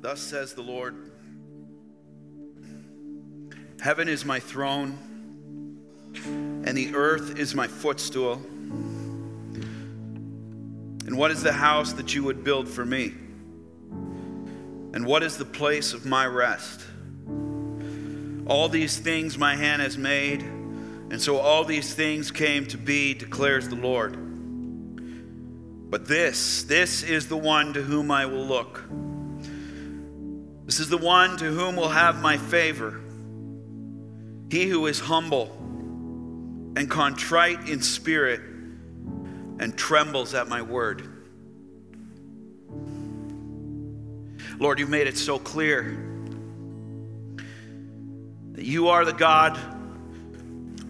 [0.00, 0.94] Thus says the Lord
[3.80, 4.98] Heaven is my throne,
[6.24, 8.42] and the earth is my footstool.
[11.06, 13.14] And what is the house that you would build for me?
[14.94, 16.82] And what is the place of my rest?
[18.46, 23.14] All these things my hand has made, and so all these things came to be,
[23.14, 24.16] declares the Lord.
[25.90, 28.82] But this, this is the one to whom I will look.
[30.78, 33.00] This is the one to whom will have my favor.
[34.48, 35.50] He who is humble
[36.76, 38.38] and contrite in spirit
[39.58, 41.02] and trembles at my word.
[44.60, 45.98] Lord, you've made it so clear
[48.52, 49.58] that you are the God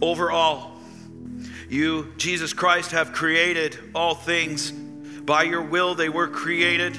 [0.03, 0.79] over all.
[1.67, 4.69] You, Jesus Christ, have created all things.
[4.69, 6.95] By your will, they were created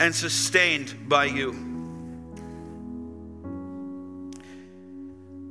[0.00, 1.67] and sustained by you.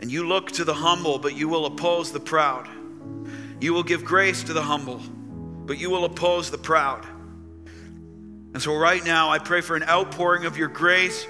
[0.08, 2.70] And you look to the humble, but you will oppose the proud.
[3.60, 5.02] You will give grace to the humble,
[5.66, 7.06] but you will oppose the proud.
[8.54, 11.28] And so, right now, I pray for an outpouring of your grace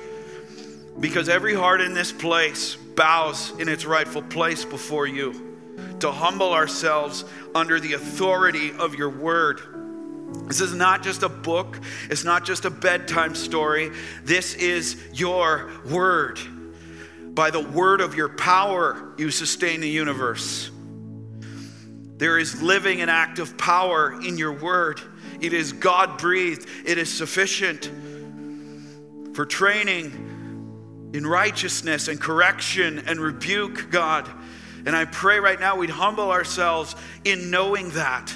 [0.99, 5.57] because every heart in this place bows in its rightful place before you
[6.01, 7.25] to humble ourselves
[7.55, 9.59] under the authority of your word.
[10.45, 11.79] This is not just a book,
[12.11, 13.89] it's not just a bedtime story.
[14.23, 16.39] This is your word.
[17.37, 20.71] By the word of your power, you sustain the universe.
[22.17, 24.99] There is living and active power in your word.
[25.39, 27.91] It is God breathed, it is sufficient
[29.35, 34.27] for training in righteousness and correction and rebuke, God.
[34.87, 38.35] And I pray right now we'd humble ourselves in knowing that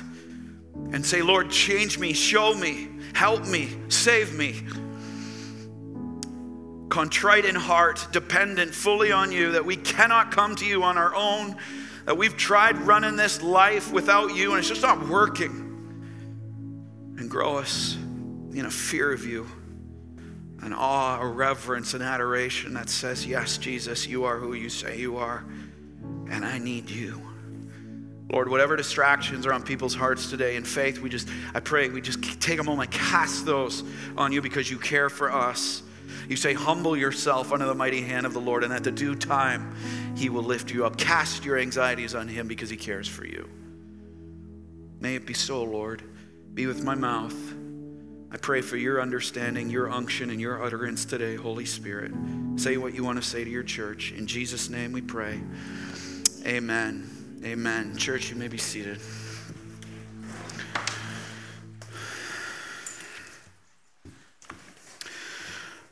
[0.92, 4.62] and say, Lord, change me, show me, help me, save me
[6.92, 11.16] contrite in heart, dependent fully on you, that we cannot come to you on our
[11.16, 11.56] own,
[12.06, 15.70] that we've tried running this life without you and it's just not working.
[17.18, 19.48] And grow us in a fear of you,
[20.62, 25.00] an awe, a reverence, an adoration that says, Yes, Jesus, you are who you say
[25.00, 25.46] you are,
[26.30, 27.22] and I need you.
[28.32, 32.02] Lord, whatever distractions are on people's hearts today in faith, we just, I pray, we
[32.02, 33.84] just take a moment, cast those
[34.18, 35.84] on you because you care for us.
[36.28, 39.16] You say, Humble yourself under the mighty hand of the Lord, and at the due
[39.16, 39.76] time,
[40.16, 40.98] He will lift you up.
[40.98, 43.50] Cast your anxieties on Him because He cares for you.
[45.00, 46.04] May it be so, Lord.
[46.54, 47.36] Be with my mouth.
[48.34, 52.14] I pray for your understanding, your unction, and your utterance today, Holy Spirit.
[52.56, 54.14] Say what you want to say to your church.
[54.14, 55.42] In Jesus' name we pray.
[56.46, 57.10] Amen.
[57.44, 57.98] Amen.
[57.98, 59.00] Church, you may be seated.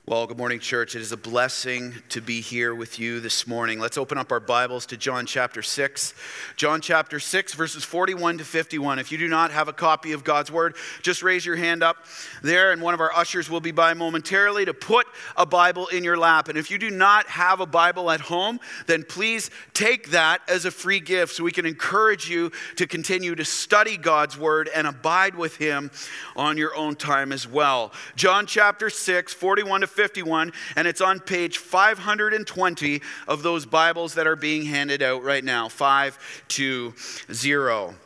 [0.09, 0.96] Well, good morning, church.
[0.96, 3.80] It is a blessing to be here with you this morning.
[3.80, 6.16] Let's open up our Bibles to John chapter 6.
[6.56, 8.97] John chapter 6, verses 41 to 51.
[8.97, 11.97] If you do not have a copy of God's Word, just raise your hand up
[12.42, 15.06] there, and one of our ushers will be by momentarily to put
[15.38, 16.50] a Bible in your lap.
[16.50, 20.66] And if you do not have a Bible at home, then please take that as
[20.66, 24.88] a free gift so we can encourage you to continue to study God's Word and
[24.88, 25.91] abide with Him
[26.36, 27.94] on your own time as well.
[28.16, 34.27] John chapter 6, 41 to 51, and it's on page 520 of those Bibles that
[34.27, 37.97] are being handed out right now 520.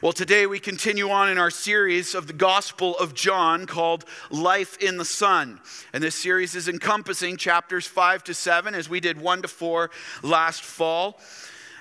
[0.00, 4.78] Well, today we continue on in our series of the Gospel of John called Life
[4.78, 5.60] in the Son.
[5.92, 9.90] And this series is encompassing chapters 5 to 7, as we did 1 to 4
[10.22, 11.18] last fall.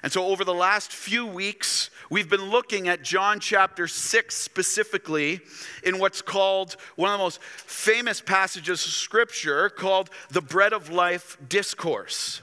[0.02, 5.40] And so, over the last few weeks, we've been looking at John chapter 6 specifically
[5.84, 10.92] in what's called one of the most famous passages of Scripture called the Bread of
[10.92, 12.42] Life Discourse.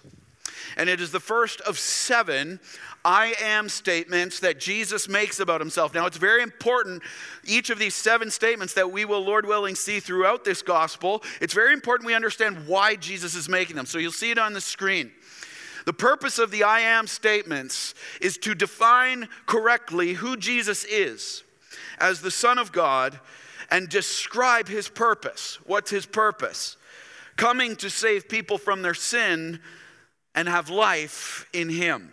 [0.77, 2.61] And it is the first of seven
[3.05, 5.95] I am statements that Jesus makes about himself.
[5.95, 7.03] Now, it's very important,
[7.45, 11.23] each of these seven statements that we will, Lord willing, see throughout this gospel.
[11.41, 13.87] It's very important we understand why Jesus is making them.
[13.87, 15.13] So you'll see it on the screen.
[15.89, 21.45] The purpose of the I am statements is to define correctly who Jesus is
[21.99, 23.19] as the Son of God
[23.71, 25.59] and describe his purpose.
[25.65, 26.77] What's his purpose?
[27.37, 29.61] Coming to save people from their sin
[30.35, 32.13] and have life in him.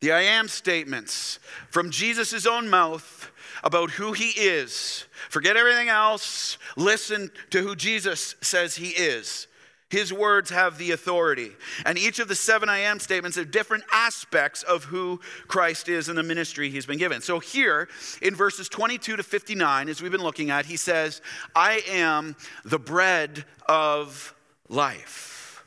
[0.00, 1.40] The I am statements
[1.70, 3.32] from Jesus' own mouth
[3.64, 5.06] about who he is.
[5.28, 6.56] Forget everything else.
[6.76, 9.48] Listen to who Jesus says he is.
[9.90, 11.50] His words have the authority.
[11.84, 16.08] And each of the seven I am statements are different aspects of who Christ is
[16.08, 17.20] and the ministry he's been given.
[17.20, 17.88] So here
[18.22, 21.20] in verses 22 to 59, as we've been looking at, he says,
[21.56, 24.32] I am the bread of
[24.68, 25.64] life.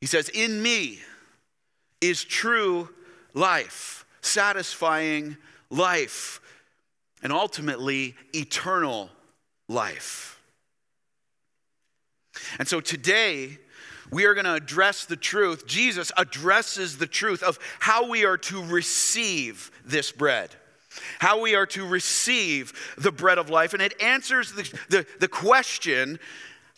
[0.00, 1.00] He says, In me
[2.00, 2.88] is true
[3.34, 5.36] life, satisfying
[5.68, 6.40] life,
[7.22, 9.10] and ultimately eternal
[9.68, 10.37] life.
[12.58, 13.58] And so today,
[14.10, 15.66] we are going to address the truth.
[15.66, 20.54] Jesus addresses the truth of how we are to receive this bread,
[21.18, 23.74] how we are to receive the bread of life.
[23.74, 26.18] And it answers the, the, the question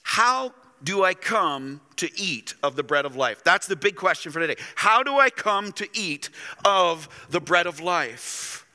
[0.02, 0.52] how
[0.82, 3.44] do I come to eat of the bread of life?
[3.44, 4.56] That's the big question for today.
[4.74, 6.30] How do I come to eat
[6.64, 8.66] of the bread of life?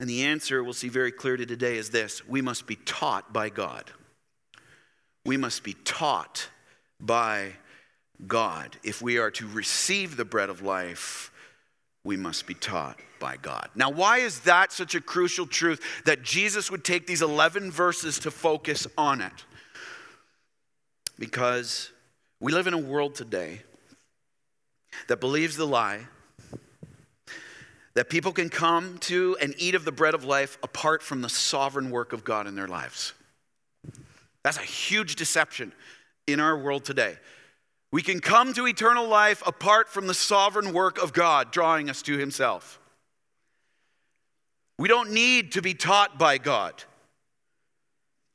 [0.00, 3.48] And the answer we'll see very clearly today is this we must be taught by
[3.48, 3.92] God
[5.26, 6.48] we must be taught
[7.00, 7.52] by
[8.26, 8.76] God.
[8.82, 11.30] If we are to receive the bread of life,
[12.04, 13.68] we must be taught by God.
[13.74, 18.18] Now, why is that such a crucial truth that Jesus would take these 11 verses
[18.20, 19.44] to focus on it?
[21.18, 21.90] Because
[22.40, 23.62] we live in a world today
[25.08, 26.06] that believes the lie
[27.94, 31.30] that people can come to and eat of the bread of life apart from the
[31.30, 33.14] sovereign work of God in their lives.
[34.46, 35.72] That's a huge deception
[36.28, 37.16] in our world today.
[37.90, 42.00] We can come to eternal life apart from the sovereign work of God drawing us
[42.02, 42.78] to Himself.
[44.78, 46.84] We don't need to be taught by God.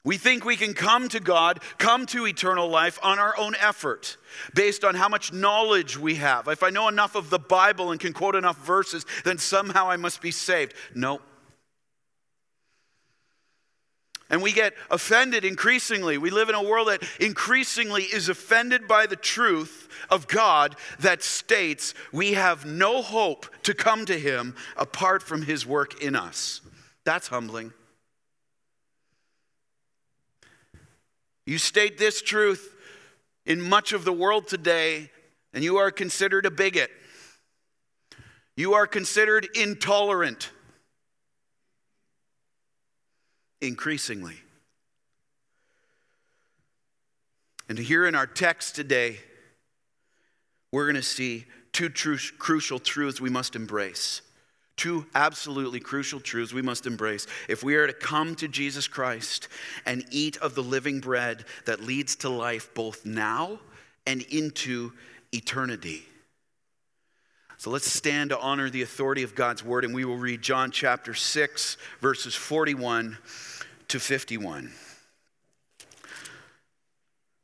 [0.04, 4.18] We think we can come to God, come to eternal life on our own effort,
[4.54, 6.50] based on how much knowledge we have.
[6.50, 9.96] If I know enough of the Bible and can quote enough verses, then somehow I
[9.96, 10.74] must be saved.
[10.94, 11.22] No,
[14.32, 16.18] and we get offended increasingly.
[16.18, 21.22] We live in a world that increasingly is offended by the truth of God that
[21.22, 26.62] states we have no hope to come to Him apart from His work in us.
[27.04, 27.74] That's humbling.
[31.46, 32.74] You state this truth
[33.46, 35.12] in much of the world today,
[35.54, 36.90] and you are considered a bigot.
[38.56, 40.52] You are considered intolerant
[43.62, 44.36] increasingly.
[47.70, 49.20] And here in our text today,
[50.72, 54.22] we're going to see two true, crucial truths we must embrace.
[54.78, 59.48] Two absolutely crucial truths we must embrace if we are to come to Jesus Christ
[59.86, 63.60] and eat of the living bread that leads to life both now
[64.08, 64.92] and into
[65.32, 66.04] eternity.
[67.62, 70.72] So let's stand to honor the authority of God's word, and we will read John
[70.72, 73.20] chapter 6, verses 41
[73.90, 74.72] to 51.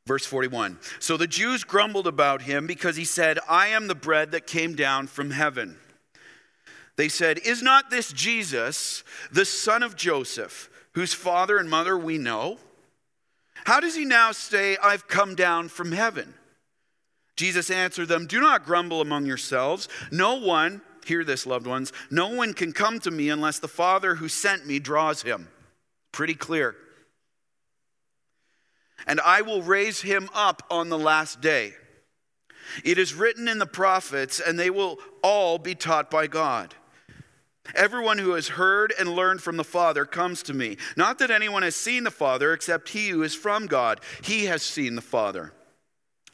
[0.08, 0.80] Verse 41.
[0.98, 4.74] So the Jews grumbled about him because he said, I am the bread that came
[4.74, 5.76] down from heaven.
[6.96, 12.18] They said, Is not this Jesus, the son of Joseph, whose father and mother we
[12.18, 12.58] know?
[13.66, 16.34] How does he now say, I've come down from heaven?
[17.38, 19.88] Jesus answered them, Do not grumble among yourselves.
[20.10, 24.16] No one, hear this, loved ones, no one can come to me unless the Father
[24.16, 25.46] who sent me draws him.
[26.10, 26.74] Pretty clear.
[29.06, 31.74] And I will raise him up on the last day.
[32.84, 36.74] It is written in the prophets, and they will all be taught by God.
[37.76, 40.76] Everyone who has heard and learned from the Father comes to me.
[40.96, 44.00] Not that anyone has seen the Father except he who is from God.
[44.24, 45.52] He has seen the Father.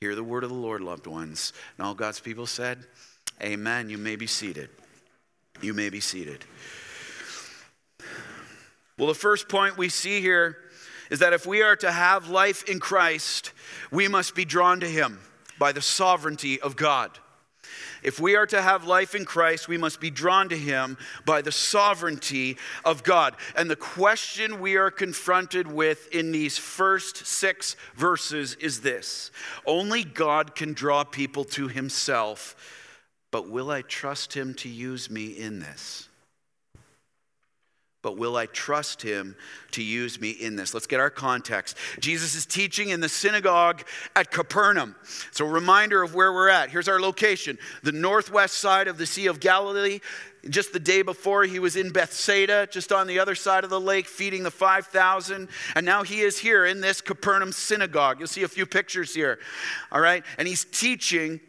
[0.00, 1.52] Hear the word of the Lord, loved ones.
[1.76, 2.84] And all God's people said,
[3.42, 3.88] Amen.
[3.90, 4.70] You may be seated.
[5.62, 6.44] You may be seated.
[8.98, 10.58] Well, the first point we see here
[11.10, 13.52] is that if we are to have life in Christ,
[13.90, 15.20] we must be drawn to Him
[15.58, 17.18] by the sovereignty of God.
[18.02, 21.42] If we are to have life in Christ, we must be drawn to Him by
[21.42, 23.36] the sovereignty of God.
[23.56, 29.30] And the question we are confronted with in these first six verses is this
[29.64, 32.54] Only God can draw people to Himself,
[33.30, 36.05] but will I trust Him to use me in this?
[38.06, 39.34] But will I trust him
[39.72, 40.72] to use me in this?
[40.72, 41.76] Let's get our context.
[41.98, 43.82] Jesus is teaching in the synagogue
[44.14, 44.94] at Capernaum.
[45.32, 46.70] So, a reminder of where we're at.
[46.70, 49.98] Here's our location the northwest side of the Sea of Galilee.
[50.48, 53.80] Just the day before, he was in Bethsaida, just on the other side of the
[53.80, 55.48] lake, feeding the 5,000.
[55.74, 58.20] And now he is here in this Capernaum synagogue.
[58.20, 59.40] You'll see a few pictures here.
[59.90, 60.22] All right?
[60.38, 61.40] And he's teaching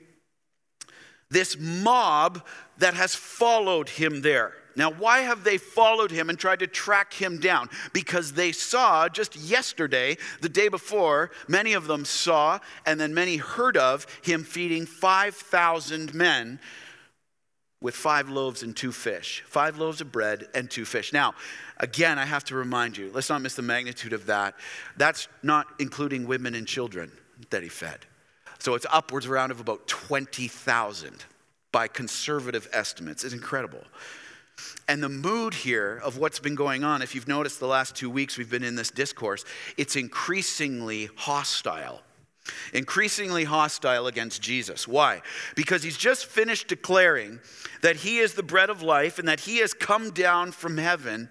[1.29, 2.43] this mob
[2.79, 4.55] that has followed him there.
[4.77, 7.69] Now, why have they followed him and tried to track him down?
[7.93, 13.37] Because they saw just yesterday, the day before, many of them saw and then many
[13.37, 16.59] heard of him feeding 5,000 men
[17.81, 19.43] with five loaves and two fish.
[19.47, 21.11] Five loaves of bread and two fish.
[21.11, 21.33] Now,
[21.77, 24.53] again, I have to remind you, let's not miss the magnitude of that.
[24.95, 27.11] That's not including women and children
[27.49, 28.05] that he fed.
[28.59, 31.25] So it's upwards around of about 20,000
[31.71, 33.23] by conservative estimates.
[33.23, 33.83] It's incredible.
[34.87, 38.09] And the mood here of what's been going on, if you've noticed the last two
[38.09, 39.43] weeks we've been in this discourse,
[39.77, 42.01] it's increasingly hostile.
[42.73, 44.87] Increasingly hostile against Jesus.
[44.87, 45.21] Why?
[45.55, 47.39] Because he's just finished declaring
[47.81, 51.29] that he is the bread of life and that he has come down from heaven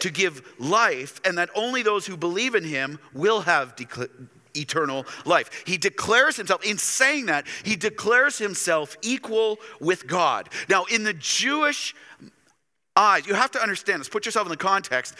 [0.00, 3.74] to give life, and that only those who believe in him will have
[4.54, 5.64] eternal life.
[5.66, 10.50] He declares himself, in saying that, he declares himself equal with God.
[10.68, 11.94] Now, in the Jewish
[12.96, 13.26] eyes.
[13.26, 14.08] You have to understand this.
[14.08, 15.14] Put yourself in the context.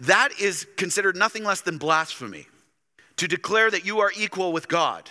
[0.00, 2.46] That is considered nothing less than blasphemy
[3.16, 5.10] to declare that you are equal with God.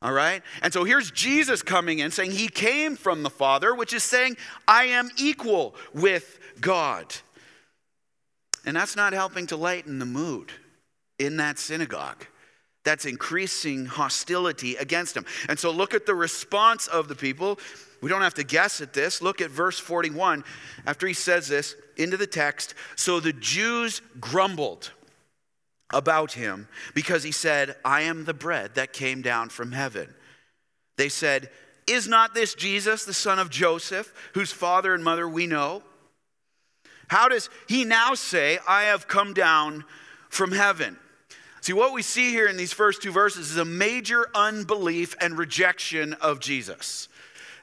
[0.00, 0.42] All right?
[0.62, 4.36] And so here's Jesus coming in saying he came from the Father, which is saying,
[4.66, 7.14] I am equal with God.
[8.64, 10.52] And that's not helping to lighten the mood
[11.18, 12.26] in that synagogue.
[12.84, 15.26] That's increasing hostility against him.
[15.48, 17.58] And so look at the response of the people.
[18.00, 19.20] We don't have to guess at this.
[19.20, 20.44] Look at verse 41.
[20.86, 24.92] After he says this into the text, so the Jews grumbled
[25.90, 30.14] about him because he said, I am the bread that came down from heaven.
[30.96, 31.50] They said,
[31.86, 35.82] Is not this Jesus, the son of Joseph, whose father and mother we know?
[37.08, 39.84] How does he now say, I have come down
[40.28, 40.98] from heaven?
[41.62, 45.36] See, what we see here in these first two verses is a major unbelief and
[45.36, 47.08] rejection of Jesus.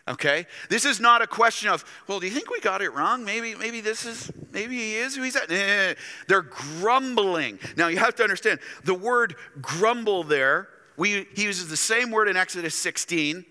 [0.07, 0.45] Okay?
[0.69, 3.25] This is not a question of, well, do you think we got it wrong?
[3.25, 5.51] Maybe, maybe this is, maybe he is who he's at.
[5.51, 5.95] Eh.
[6.27, 7.59] They're grumbling.
[7.75, 12.27] Now you have to understand the word grumble there, we, he uses the same word
[12.27, 13.45] in Exodus 16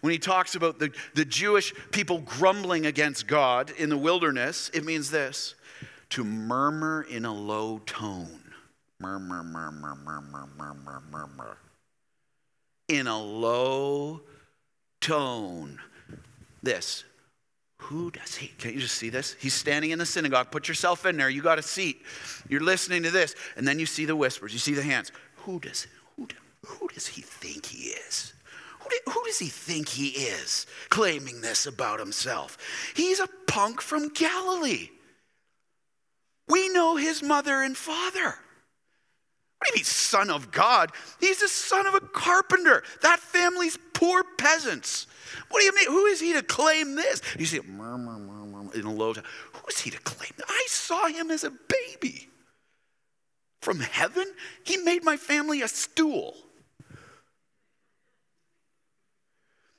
[0.00, 4.70] when he talks about the, the Jewish people grumbling against God in the wilderness.
[4.74, 5.54] It means this
[6.10, 8.40] to murmur in a low tone.
[8.98, 11.56] Murmur, murmur, murmur, murmur, murmur.
[12.88, 14.22] In a low
[15.00, 15.78] tone
[16.62, 17.04] this.
[17.78, 18.48] Who does he?
[18.58, 19.36] Can't you just see this?
[19.40, 20.50] He's standing in the synagogue.
[20.50, 21.30] Put yourself in there.
[21.30, 22.02] You got a seat.
[22.48, 23.34] You're listening to this.
[23.56, 24.52] And then you see the whispers.
[24.52, 25.12] You see the hands.
[25.36, 25.86] Who does,
[26.16, 26.28] who,
[26.66, 28.34] who does he think he is?
[28.80, 32.58] Who, do, who does he think he is claiming this about himself?
[32.94, 34.90] He's a punk from Galilee.
[36.48, 38.34] We know his mother and father.
[39.60, 40.92] What do you mean, son of God?
[41.20, 42.82] He's the son of a carpenter.
[43.02, 45.06] That family's poor peasants.
[45.48, 45.88] What do you mean?
[45.88, 47.22] Who is he to claim this?
[47.38, 49.24] You see, murmur, murmur in a low tone.
[49.52, 50.32] Who is he to claim?
[50.48, 52.28] I saw him as a baby.
[53.60, 54.24] From heaven,
[54.64, 56.34] he made my family a stool.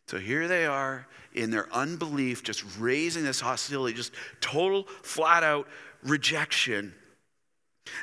[0.08, 5.68] So here they are in their unbelief, just raising this hostility, just total, flat out
[6.04, 6.94] rejection.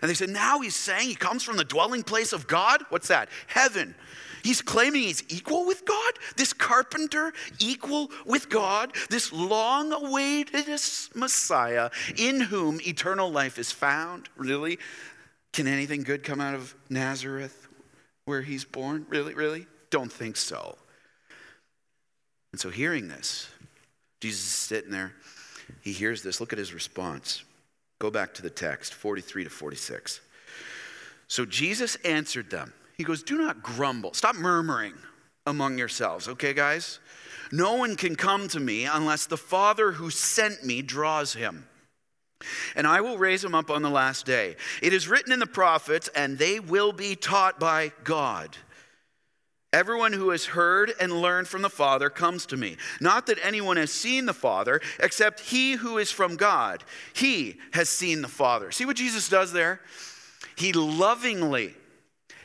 [0.02, 2.82] And they said, now he's saying he comes from the dwelling place of God.
[2.90, 3.28] What's that?
[3.46, 3.94] Heaven.
[4.42, 10.68] He's claiming he's equal with God, this carpenter equal with God, this long awaited
[11.14, 14.28] Messiah in whom eternal life is found.
[14.36, 14.78] Really?
[15.52, 17.68] Can anything good come out of Nazareth
[18.26, 19.06] where he's born?
[19.08, 19.66] Really, really?
[19.90, 20.76] Don't think so.
[22.52, 23.48] And so, hearing this,
[24.20, 25.12] Jesus is sitting there.
[25.80, 26.40] He hears this.
[26.40, 27.44] Look at his response.
[27.98, 30.20] Go back to the text, 43 to 46.
[31.26, 32.72] So Jesus answered them.
[32.96, 34.14] He goes, Do not grumble.
[34.14, 34.94] Stop murmuring
[35.46, 36.98] among yourselves, okay, guys?
[37.50, 41.66] No one can come to me unless the Father who sent me draws him.
[42.76, 44.56] And I will raise him up on the last day.
[44.82, 48.56] It is written in the prophets, and they will be taught by God.
[49.72, 52.76] Everyone who has heard and learned from the Father comes to me.
[53.00, 56.84] Not that anyone has seen the Father, except he who is from God.
[57.12, 58.70] He has seen the Father.
[58.70, 59.80] See what Jesus does there?
[60.56, 61.74] He lovingly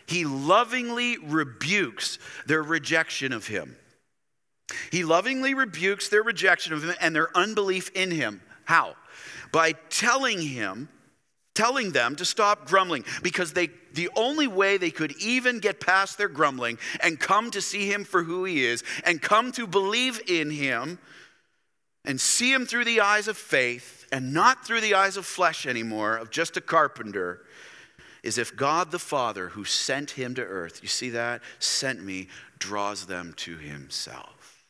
[0.06, 3.78] he lovingly rebukes their rejection of him.
[4.92, 8.42] He lovingly rebukes their rejection of him and their unbelief in him.
[8.66, 8.96] How?
[9.54, 10.90] by telling him,
[11.54, 16.18] telling them to stop grumbling because they the only way they could even get past
[16.18, 20.20] their grumbling and come to see him for who he is and come to believe
[20.28, 20.98] in him
[22.06, 25.66] and see him through the eyes of faith and not through the eyes of flesh
[25.66, 27.42] anymore of just a carpenter
[28.24, 31.42] is if God the Father who sent him to earth you see that?
[31.60, 34.66] Sent me draws them to himself.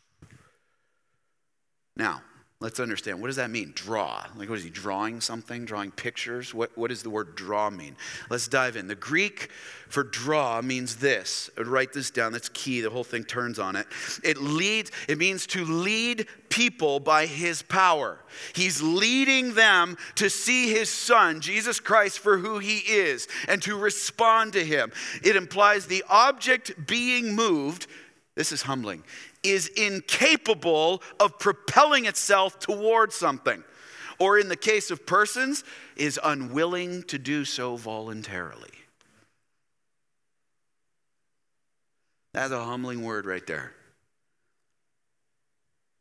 [1.95, 2.23] Now
[2.63, 3.19] Let's understand.
[3.19, 3.73] What does that mean?
[3.75, 4.25] Draw.
[4.37, 5.65] Like, what is he drawing something?
[5.65, 6.53] Drawing pictures?
[6.53, 7.97] What, what does the word draw mean?
[8.29, 8.87] Let's dive in.
[8.87, 9.49] The Greek
[9.89, 11.49] for draw means this.
[11.57, 12.31] I would write this down.
[12.31, 12.79] That's key.
[12.79, 13.85] The whole thing turns on it.
[14.23, 18.17] It leads, it means to lead people by his power.
[18.55, 23.77] He's leading them to see his son, Jesus Christ, for who he is and to
[23.77, 24.93] respond to him.
[25.21, 27.87] It implies the object being moved.
[28.35, 29.03] This is humbling
[29.43, 33.63] is incapable of propelling itself towards something,
[34.19, 35.63] or in the case of persons,
[35.95, 38.69] is unwilling to do so voluntarily.
[42.33, 43.73] That's a humbling word right there.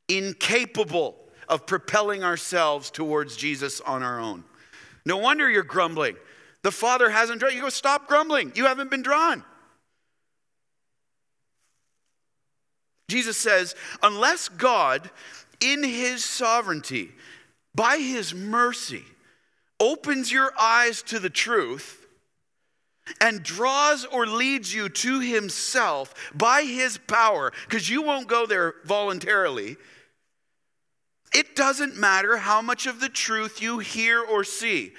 [0.08, 1.16] Incapable
[1.48, 4.44] of propelling ourselves towards Jesus on our own.
[5.04, 6.16] No wonder you're grumbling.
[6.62, 7.54] The Father hasn't drawn.
[7.54, 8.52] You go, stop grumbling.
[8.54, 9.44] You haven't been drawn.
[13.12, 15.10] Jesus says, unless God,
[15.60, 17.10] in his sovereignty,
[17.74, 19.04] by his mercy,
[19.78, 22.06] opens your eyes to the truth
[23.20, 28.76] and draws or leads you to himself by his power, because you won't go there
[28.86, 29.76] voluntarily,
[31.34, 34.92] it doesn't matter how much of the truth you hear or see.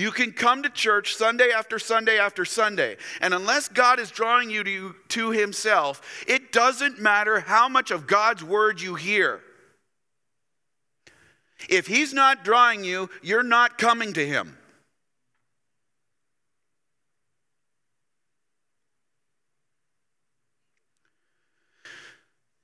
[0.00, 4.48] You can come to church Sunday after Sunday after Sunday, and unless God is drawing
[4.48, 9.42] you to, to Himself, it doesn't matter how much of God's word you hear.
[11.68, 14.56] If He's not drawing you, you're not coming to Him.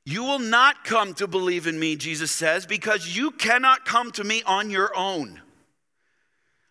[0.07, 4.25] You will not come to believe in me, Jesus says, because you cannot come to
[4.25, 5.43] me on your own.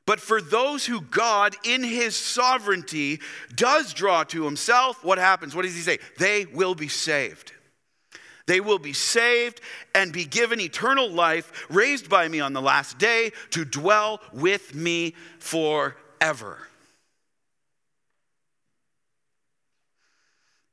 [0.06, 3.20] But for those who God, in his sovereignty,
[3.56, 5.56] does draw to himself, what happens?
[5.56, 5.98] What does he say?
[6.20, 7.52] They will be saved.
[8.48, 9.62] They will be saved
[9.96, 14.76] and be given eternal life, raised by me on the last day to dwell with
[14.76, 16.60] me forever.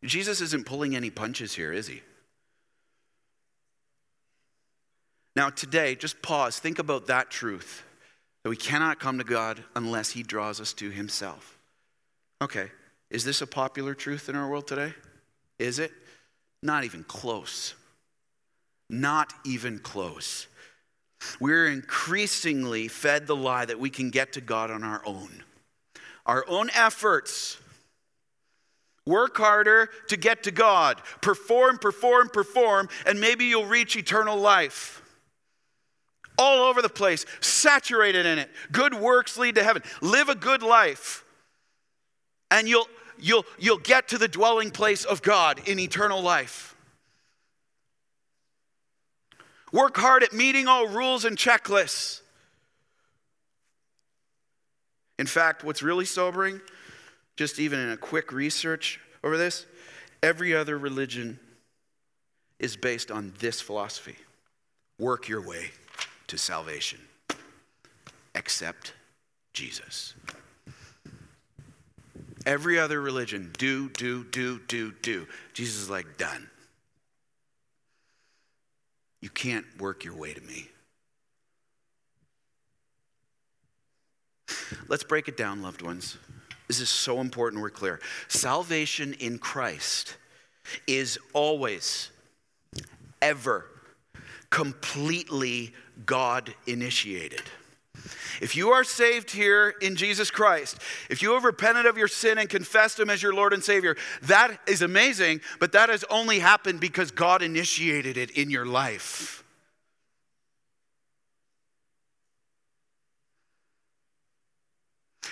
[0.04, 2.02] Jesus isn't pulling any punches here, is he?
[5.34, 7.84] Now, today, just pause, think about that truth.
[8.42, 11.58] That we cannot come to God unless He draws us to Himself.
[12.40, 12.70] Okay,
[13.10, 14.94] is this a popular truth in our world today?
[15.58, 15.92] Is it?
[16.62, 17.74] Not even close.
[18.90, 20.46] Not even close.
[21.40, 25.44] We're increasingly fed the lie that we can get to God on our own.
[26.26, 27.58] Our own efforts.
[29.06, 31.00] Work harder to get to God.
[31.20, 35.01] Perform, perform, perform, and maybe you'll reach eternal life
[36.42, 38.50] all over the place, saturated in it.
[38.72, 39.82] Good works lead to heaven.
[40.00, 41.24] Live a good life,
[42.50, 46.74] and you'll, you'll, you'll get to the dwelling place of God in eternal life.
[49.72, 52.20] Work hard at meeting all rules and checklists.
[55.18, 56.60] In fact, what's really sobering,
[57.36, 59.64] just even in a quick research over this,
[60.22, 61.38] every other religion
[62.58, 64.16] is based on this philosophy
[64.98, 65.70] work your way
[66.32, 66.98] to salvation
[68.34, 68.94] except
[69.52, 70.14] Jesus.
[72.46, 75.26] Every other religion, do, do, do, do, do.
[75.52, 76.48] Jesus is like, done.
[79.20, 80.68] You can't work your way to me.
[84.88, 86.16] Let's break it down, loved ones.
[86.66, 88.00] This is so important we're clear.
[88.28, 90.16] Salvation in Christ
[90.86, 92.08] is always,
[93.20, 93.66] ever
[94.52, 95.72] completely
[96.04, 97.42] God initiated.
[98.40, 102.38] If you are saved here in Jesus Christ, if you have repented of your sin
[102.38, 106.38] and confessed Him as your Lord and Savior, that is amazing, but that has only
[106.38, 109.42] happened because God initiated it in your life.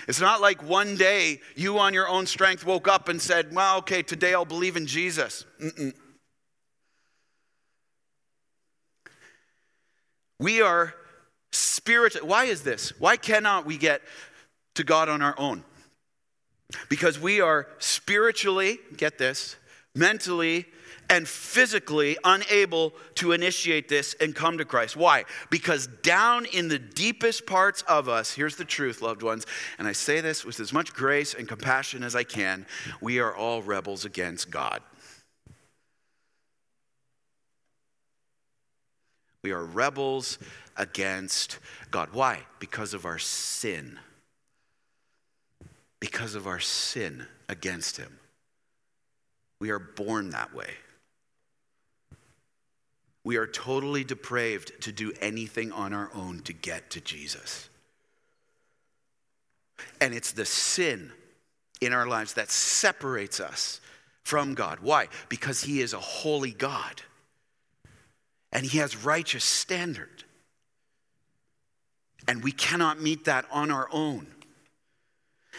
[0.07, 3.77] It's not like one day you on your own strength woke up and said, Well,
[3.79, 5.45] okay, today I'll believe in Jesus.
[5.61, 5.93] Mm-mm.
[10.41, 10.95] We are
[11.51, 12.27] spiritual.
[12.27, 12.99] Why is this?
[12.99, 14.01] Why cannot we get
[14.73, 15.63] to God on our own?
[16.89, 19.55] Because we are spiritually, get this,
[19.93, 20.65] mentally
[21.11, 24.95] and physically unable to initiate this and come to Christ.
[24.95, 25.25] Why?
[25.51, 29.45] Because down in the deepest parts of us, here's the truth, loved ones,
[29.77, 32.65] and I say this with as much grace and compassion as I can
[32.99, 34.81] we are all rebels against God.
[39.43, 40.37] We are rebels
[40.77, 42.09] against God.
[42.13, 42.41] Why?
[42.59, 43.99] Because of our sin.
[45.99, 48.19] Because of our sin against Him.
[49.59, 50.71] We are born that way.
[53.23, 57.69] We are totally depraved to do anything on our own to get to Jesus.
[59.99, 61.11] And it's the sin
[61.81, 63.79] in our lives that separates us
[64.23, 64.79] from God.
[64.81, 65.07] Why?
[65.29, 67.01] Because He is a holy God
[68.51, 70.23] and He has righteous standard.
[72.27, 74.27] And we cannot meet that on our own.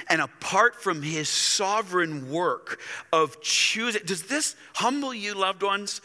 [0.08, 2.80] And apart from his sovereign work
[3.12, 6.00] of choosing, does this humble you, loved ones?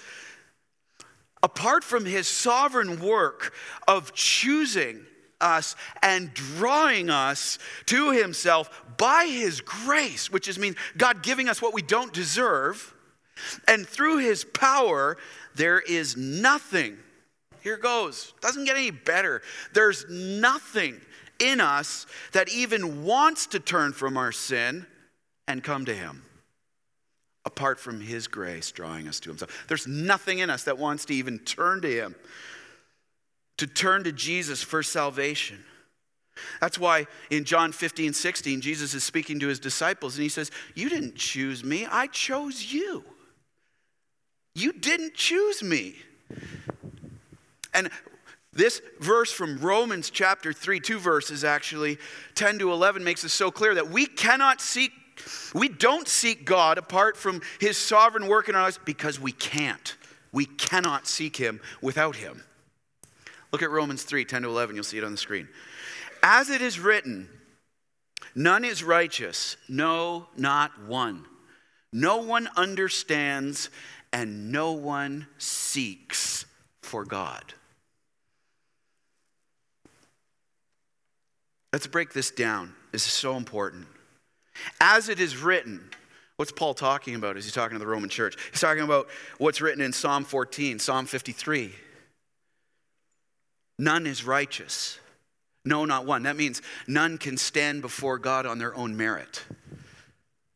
[1.42, 3.54] Apart from his sovereign work
[3.88, 5.06] of choosing
[5.40, 11.62] us and drawing us to himself by his grace, which is mean God giving us
[11.62, 12.94] what we don't deserve,
[13.68, 15.16] and through his power,
[15.58, 16.98] there is nothing.
[17.62, 18.34] Here goes.
[18.42, 19.42] Doesn't get any better.
[19.74, 21.02] There's nothing
[21.40, 24.86] in us that even wants to turn from our sin
[25.48, 26.24] and come to Him
[27.46, 29.66] apart from His grace drawing us to Himself.
[29.68, 32.16] There's nothing in us that wants to even turn to Him,
[33.58, 35.64] to turn to Jesus for salvation.
[36.62, 40.52] That's why in John 15, 16, Jesus is speaking to his disciples and he says,
[40.76, 43.04] You didn't choose me, I chose you.
[44.58, 45.96] You didn't choose me.
[47.76, 47.92] And
[48.52, 52.00] this verse from Romans chapter 3, two verses actually,
[52.34, 54.92] 10 to 11, makes it so clear that we cannot seek,
[55.54, 59.96] we don't seek God apart from his sovereign work in our lives because we can't.
[60.32, 62.44] We cannot seek him without him.
[63.52, 65.48] Look at Romans 3, 10 to 11, you'll see it on the screen.
[66.24, 67.30] As it is written,
[68.34, 71.26] none is righteous, no, not one.
[71.94, 73.70] No one understands,
[74.12, 76.46] and no one seeks
[76.82, 77.54] for God.
[81.74, 82.74] Let's break this down.
[82.92, 83.88] This is so important.
[84.82, 85.90] As it is written,
[86.38, 87.38] what's Paul talking about?
[87.38, 88.36] Is he talking to the Roman church?
[88.52, 91.74] He's talking about what's written in Psalm 14, Psalm 53.
[93.80, 95.00] None is righteous.
[95.66, 96.24] No, not one.
[96.24, 99.44] That means none can stand before God on their own merit.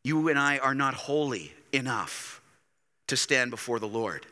[0.02, 2.41] You and I are not holy enough
[3.12, 4.24] to stand before the Lord.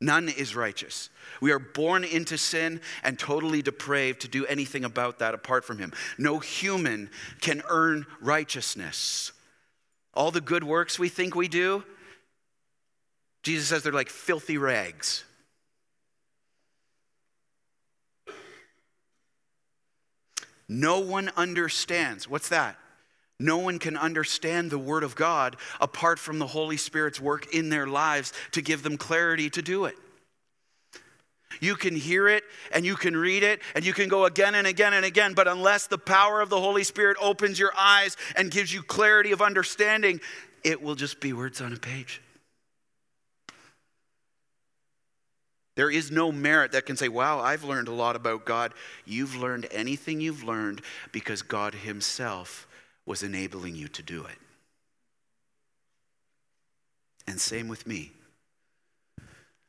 [0.00, 1.10] None is righteous.
[1.40, 5.78] We are born into sin and totally depraved to do anything about that apart from
[5.78, 5.92] Him.
[6.16, 9.32] No human can earn righteousness.
[10.14, 11.82] All the good works we think we do,
[13.42, 15.24] Jesus says they're like filthy rags.
[20.68, 22.28] No one understands.
[22.28, 22.76] What's that?
[23.42, 27.70] No one can understand the Word of God apart from the Holy Spirit's work in
[27.70, 29.96] their lives to give them clarity to do it.
[31.60, 34.66] You can hear it and you can read it and you can go again and
[34.66, 38.48] again and again, but unless the power of the Holy Spirit opens your eyes and
[38.48, 40.20] gives you clarity of understanding,
[40.62, 42.22] it will just be words on a page.
[45.74, 48.72] There is no merit that can say, Wow, I've learned a lot about God.
[49.04, 52.68] You've learned anything you've learned because God Himself
[53.06, 54.38] was enabling you to do it.
[57.26, 58.12] And same with me.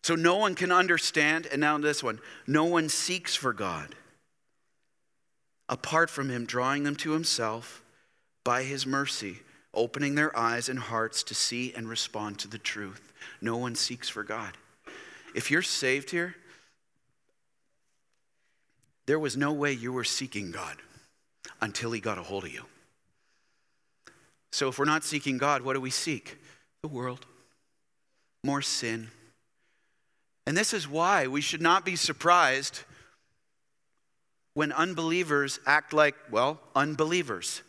[0.04, 3.96] So no one can understand, and now this one no one seeks for God
[5.70, 7.82] apart from Him drawing them to Himself
[8.44, 9.40] by His mercy,
[9.74, 13.14] opening their eyes and hearts to see and respond to the truth.
[13.42, 14.58] No one seeks for God.
[15.34, 16.36] If you're saved here,
[19.06, 20.78] there was no way you were seeking God
[21.62, 22.66] until He got a hold of you.
[24.54, 26.38] So if we're not seeking God, what do we seek?
[26.84, 27.26] The world,
[28.44, 29.10] more sin.
[30.46, 32.82] And this is why we should not be surprised
[34.54, 37.64] when unbelievers act like, well, unbelievers.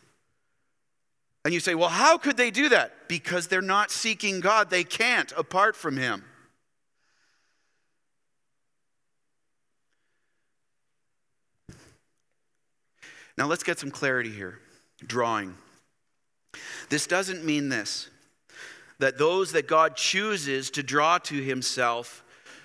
[1.43, 3.07] And you say, well, how could they do that?
[3.07, 4.69] Because they're not seeking God.
[4.69, 6.23] They can't apart from Him.
[13.39, 14.59] Now let's get some clarity here.
[15.03, 15.55] Drawing.
[16.89, 18.09] This doesn't mean this
[18.99, 22.23] that those that God chooses to draw to himself,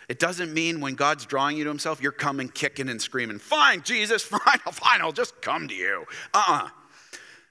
[0.09, 3.83] it doesn't mean when God's drawing you to himself, you're coming kicking and screaming, Fine,
[3.83, 6.05] Jesus, fine, fine, I'll just come to you.
[6.35, 6.65] Uh uh-uh.
[6.65, 6.69] uh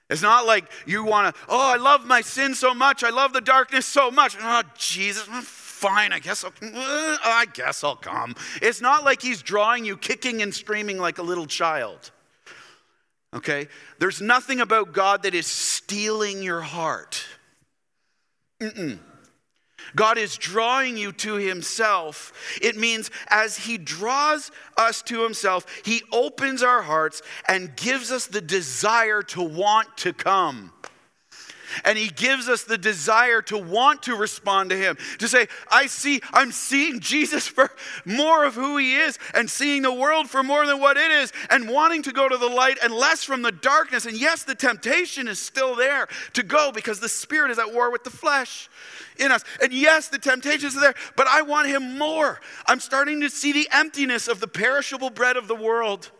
[0.08, 3.04] It's not like you want to, oh, I love my sin so much.
[3.04, 4.36] I love the darkness so much.
[4.40, 6.12] Oh, Jesus, fine.
[6.12, 8.34] I guess I'll, uh, I guess I'll come.
[8.60, 12.10] It's not like he's drawing you kicking and screaming like a little child.
[13.34, 13.68] Okay?
[13.98, 17.24] There's nothing about God that is stealing your heart.
[18.60, 18.98] Mm-mm.
[19.96, 22.32] God is drawing you to Himself.
[22.62, 28.26] It means as He draws us to Himself, He opens our hearts and gives us
[28.26, 30.72] the desire to want to come.
[31.84, 35.86] And he gives us the desire to want to respond to him, to say, I
[35.86, 37.70] see, I'm seeing Jesus for
[38.04, 41.32] more of who he is, and seeing the world for more than what it is,
[41.48, 44.06] and wanting to go to the light and less from the darkness.
[44.06, 47.90] And yes, the temptation is still there to go because the spirit is at war
[47.90, 48.68] with the flesh
[49.18, 49.44] in us.
[49.62, 52.40] And yes, the temptations are there, but I want him more.
[52.66, 56.10] I'm starting to see the emptiness of the perishable bread of the world.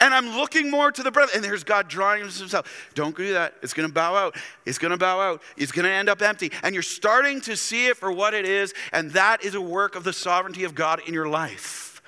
[0.00, 1.28] And I'm looking more to the bread.
[1.34, 2.90] And there's God drawing himself.
[2.94, 3.54] Don't do that.
[3.62, 4.36] It's going to bow out.
[4.66, 5.42] It's going to bow out.
[5.56, 6.52] It's going to end up empty.
[6.62, 8.74] And you're starting to see it for what it is.
[8.92, 12.02] And that is a work of the sovereignty of God in your life.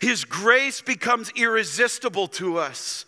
[0.00, 3.04] His grace becomes irresistible to us.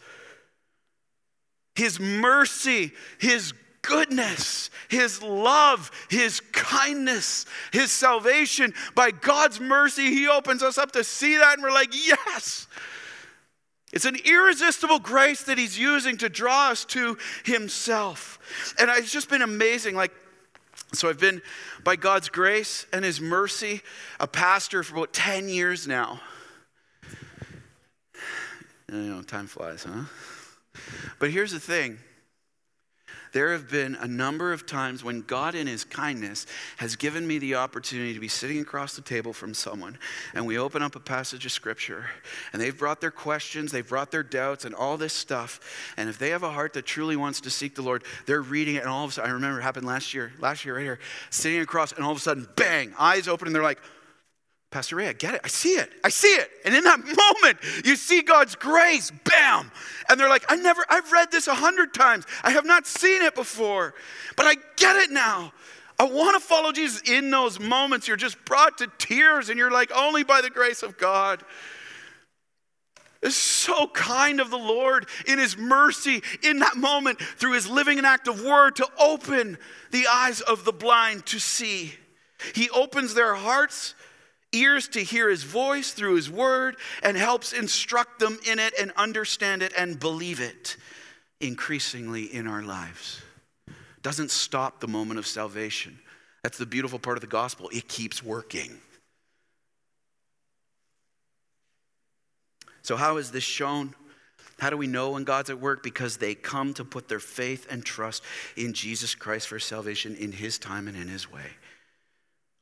[1.74, 3.52] His mercy, His
[3.84, 8.74] goodness, His love, His kindness, His salvation.
[8.94, 12.66] By God's mercy, He opens us up to see that, and we're like, yes.
[13.92, 18.74] It's an irresistible grace that He's using to draw us to Himself.
[18.78, 19.94] And it's just been amazing.
[19.94, 20.12] Like,
[20.92, 21.42] so I've been,
[21.84, 23.82] by God's grace and His mercy,
[24.18, 26.20] a pastor for about 10 years now.
[28.90, 30.04] You know, time flies, huh?
[31.18, 31.98] But here's the thing
[33.34, 37.38] there have been a number of times when God, in His kindness, has given me
[37.38, 39.98] the opportunity to be sitting across the table from someone,
[40.34, 42.06] and we open up a passage of Scripture,
[42.52, 45.60] and they've brought their questions, they've brought their doubts, and all this stuff.
[45.96, 48.76] And if they have a heart that truly wants to seek the Lord, they're reading
[48.76, 50.84] it, and all of a sudden, I remember it happened last year, last year right
[50.84, 53.80] here, sitting across, and all of a sudden, bang, eyes open, and they're like,
[54.74, 55.40] Pastor Ray, I get it.
[55.44, 55.88] I see it.
[56.02, 56.50] I see it.
[56.64, 56.98] And in that
[57.44, 59.70] moment, you see God's grace, bam.
[60.08, 62.24] And they're like, I never, I've read this a hundred times.
[62.42, 63.94] I have not seen it before,
[64.36, 65.52] but I get it now.
[65.96, 67.08] I want to follow Jesus.
[67.08, 70.82] In those moments, you're just brought to tears and you're like, only by the grace
[70.82, 71.44] of God.
[73.22, 77.98] It's so kind of the Lord in His mercy in that moment through His living
[77.98, 79.56] and active word to open
[79.92, 81.92] the eyes of the blind to see.
[82.56, 83.94] He opens their hearts
[84.54, 88.92] ears to hear his voice through his word and helps instruct them in it and
[88.92, 90.76] understand it and believe it
[91.40, 93.20] increasingly in our lives.
[94.02, 95.98] Doesn't stop the moment of salvation.
[96.42, 97.70] That's the beautiful part of the gospel.
[97.72, 98.70] It keeps working.
[102.82, 103.94] So, how is this shown?
[104.60, 105.82] How do we know when God's at work?
[105.82, 108.22] Because they come to put their faith and trust
[108.56, 111.46] in Jesus Christ for salvation in His time and in His way.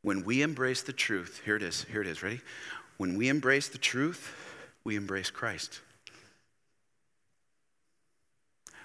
[0.02, 2.40] When we embrace the truth, here it is, here it is, ready?
[2.96, 4.34] When we embrace the truth,
[4.84, 5.80] we embrace Christ.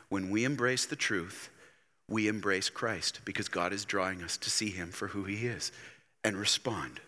[0.10, 1.50] When we embrace the truth,
[2.08, 5.72] we embrace Christ because God is drawing us to see Him for who He is
[6.24, 7.00] and respond.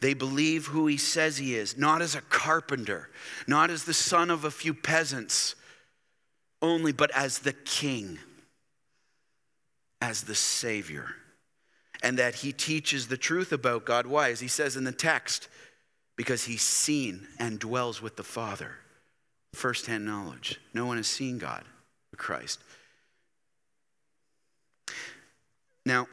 [0.00, 3.08] They believe who He says He is, not as a carpenter,
[3.48, 5.54] not as the son of a few peasants
[6.62, 8.18] only, but as the King
[10.00, 11.14] as the Savior
[12.02, 14.06] and that he teaches the truth about God.
[14.06, 14.30] Why?
[14.30, 15.48] As he says in the text,
[16.16, 18.72] because he's seen and dwells with the Father.
[19.54, 20.60] Firsthand knowledge.
[20.74, 21.64] No one has seen God,
[22.10, 22.60] but Christ.
[25.84, 26.08] Now,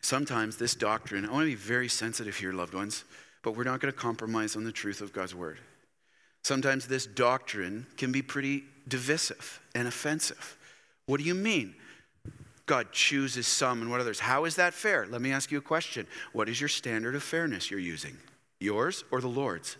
[0.00, 3.04] sometimes this doctrine, I want to be very sensitive here, loved ones,
[3.42, 5.58] but we're not going to compromise on the truth of God's word.
[6.42, 10.56] Sometimes this doctrine can be pretty divisive and offensive.
[11.06, 11.74] What do you mean?
[12.66, 14.20] God chooses some and what others.
[14.20, 15.06] How is that fair?
[15.06, 16.06] Let me ask you a question.
[16.32, 18.16] What is your standard of fairness you're using?
[18.60, 19.76] Yours or the Lord's?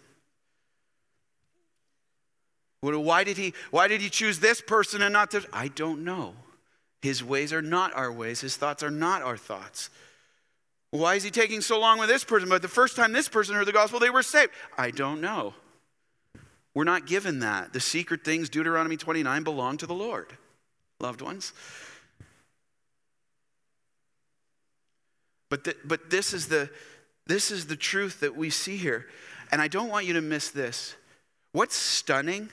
[2.80, 5.44] Why did he, why did he choose this person and not this?
[5.52, 6.34] I don't know.
[7.02, 9.90] His ways are not our ways, his thoughts are not our thoughts.
[10.90, 12.48] Why is he taking so long with this person?
[12.48, 14.52] But the first time this person heard the gospel, they were saved.
[14.78, 15.54] I don't know.
[16.74, 17.72] We're not given that.
[17.72, 20.32] The secret things, Deuteronomy 29, belong to the Lord,
[21.00, 21.52] loved ones.
[25.48, 26.70] But, but this, is the,
[27.26, 29.06] this is the truth that we see here.
[29.52, 30.96] And I don't want you to miss this.
[31.52, 32.50] What's stunning,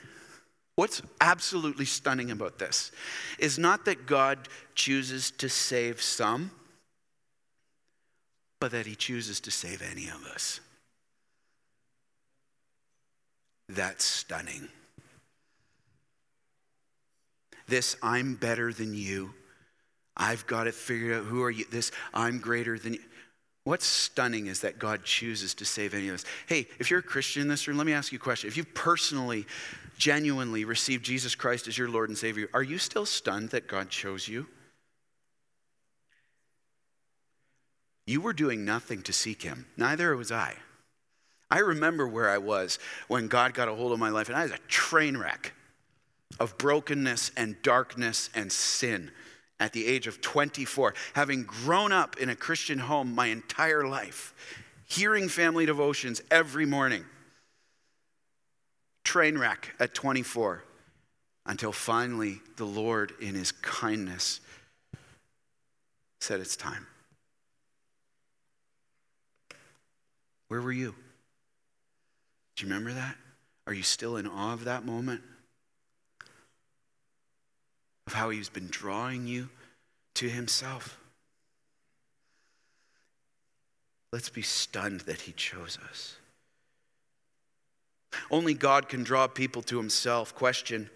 [0.76, 2.92] what's absolutely stunning about this,
[3.38, 6.50] is not that God chooses to save some,
[8.60, 10.60] but that He chooses to save any of us.
[13.68, 14.68] that's stunning.
[17.66, 19.34] This, I'm better than you.
[20.16, 21.24] I've got it figured out.
[21.24, 21.64] Who are you?
[21.70, 23.00] This, I'm greater than you.
[23.64, 26.24] What's stunning is that God chooses to save any of us.
[26.46, 28.48] Hey, if you're a Christian in this room, let me ask you a question.
[28.48, 29.46] If you've personally,
[29.96, 33.88] genuinely received Jesus Christ as your Lord and Savior, are you still stunned that God
[33.88, 34.46] chose you?
[38.06, 40.56] You were doing nothing to seek Him, neither was I.
[41.50, 44.42] I remember where I was when God got a hold of my life, and I
[44.42, 45.54] was a train wreck
[46.38, 49.10] of brokenness and darkness and sin
[49.60, 54.34] at the age of 24, having grown up in a Christian home my entire life,
[54.86, 57.04] hearing family devotions every morning.
[59.04, 60.64] Train wreck at 24
[61.46, 64.40] until finally the Lord, in his kindness,
[66.20, 66.86] said, It's time.
[70.48, 70.94] Where were you?
[72.56, 73.16] Do you remember that?
[73.66, 75.22] Are you still in awe of that moment?
[78.06, 79.48] Of how he's been drawing you
[80.14, 80.98] to himself?
[84.12, 86.16] Let's be stunned that he chose us.
[88.30, 90.34] Only God can draw people to himself.
[90.34, 90.90] Question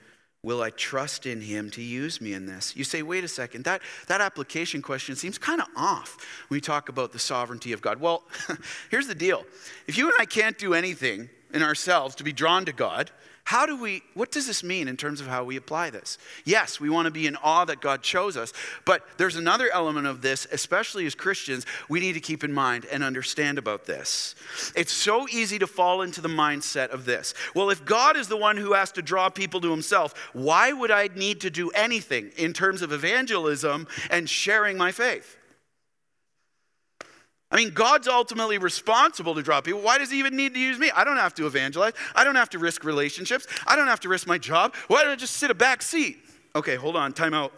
[0.45, 2.77] Will I trust in him to use me in this?
[2.77, 6.17] You say, wait a second, that, that application question seems kind of off
[6.49, 8.01] when we talk about the sovereignty of God.
[8.01, 8.23] Well,
[8.91, 9.45] here's the deal
[9.89, 13.11] if you and I can't do anything in ourselves to be drawn to God,
[13.49, 16.19] how do we, what does this mean in terms of how we apply this?
[16.45, 18.53] Yes, we want to be in awe that God chose us,
[18.85, 22.85] but there's another element of this, especially as Christians, we need to keep in mind
[22.93, 24.35] and understand about this.
[24.77, 27.33] It's so easy to fall into the mindset of this.
[27.55, 30.91] Well, if God is the one who has to draw people to himself, why would
[30.91, 35.38] I need to do anything in terms of evangelism and sharing my faith?
[37.51, 39.81] I mean, God's ultimately responsible to draw people.
[39.81, 40.91] Why does he even need to use me?
[40.95, 41.95] I don't have to evangelize.
[42.15, 43.47] I don't have to risk relationships.
[43.67, 44.75] I don't have to risk my job.
[44.89, 46.19] Why don't I just sit a back seat?
[46.55, 47.13] Okay, hold on.
[47.13, 47.53] Time out.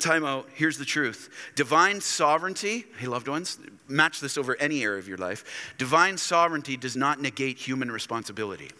[0.00, 0.48] Time out.
[0.54, 5.18] Here's the truth Divine sovereignty, hey, loved ones, match this over any area of your
[5.18, 5.72] life.
[5.78, 8.70] Divine sovereignty does not negate human responsibility.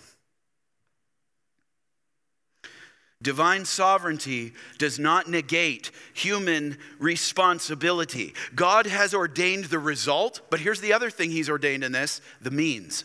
[3.25, 8.35] Divine sovereignty does not negate human responsibility.
[8.55, 12.51] God has ordained the result, but here's the other thing He's ordained in this the
[12.51, 13.05] means.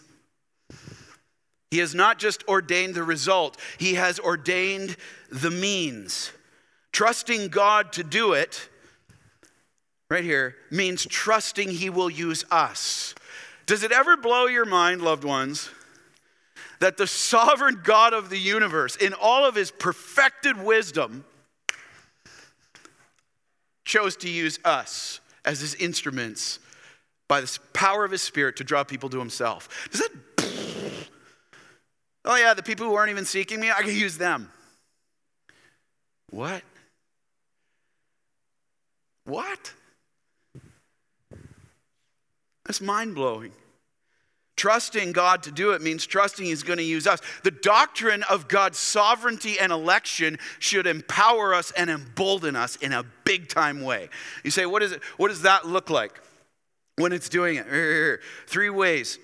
[1.71, 4.97] He has not just ordained the result, He has ordained
[5.31, 6.31] the means.
[6.91, 8.67] Trusting God to do it,
[10.09, 13.15] right here, means trusting He will use us.
[13.65, 15.69] Does it ever blow your mind, loved ones?
[16.79, 21.25] That the sovereign God of the universe, in all of his perfected wisdom,
[23.85, 26.59] chose to use us as his instruments
[27.27, 29.89] by the power of his spirit to draw people to himself.
[29.91, 30.11] Does that?
[32.25, 34.51] Oh, yeah, the people who aren't even seeking me, I can use them.
[36.29, 36.61] What?
[39.25, 39.73] What?
[42.65, 43.51] That's mind blowing.
[44.59, 47.21] Trusting God to do it means trusting He's going to use us.
[47.43, 53.05] The doctrine of God's sovereignty and election should empower us and embolden us in a
[53.23, 54.09] big time way.
[54.43, 56.19] You say, what, is it, what does that look like
[56.97, 58.19] when it's doing it?
[58.47, 59.17] Three ways.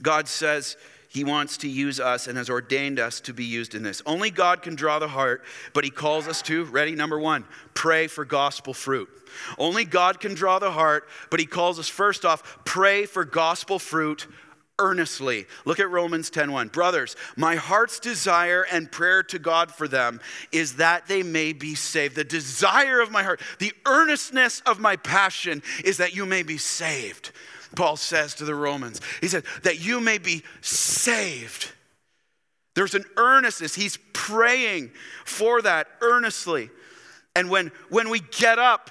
[0.00, 0.78] God says,
[1.16, 4.02] he wants to use us and has ordained us to be used in this.
[4.04, 8.06] Only God can draw the heart, but He calls us to, ready, number one, pray
[8.06, 9.08] for gospel fruit.
[9.56, 13.78] Only God can draw the heart, but He calls us first off, pray for gospel
[13.78, 14.26] fruit
[14.78, 15.46] earnestly.
[15.64, 16.70] Look at Romans 10:1.
[16.70, 20.20] Brothers, my heart's desire and prayer to God for them
[20.52, 22.14] is that they may be saved.
[22.14, 26.58] The desire of my heart, the earnestness of my passion is that you may be
[26.58, 27.32] saved.
[27.76, 29.00] Paul says to the Romans.
[29.20, 31.70] He said, that you may be saved.
[32.74, 33.74] There's an earnestness.
[33.74, 34.90] He's praying
[35.24, 36.70] for that earnestly.
[37.34, 38.90] And when, when we get up,